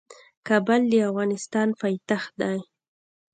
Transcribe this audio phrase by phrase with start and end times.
[0.47, 2.57] کابل د افغانستان پايتخت دی.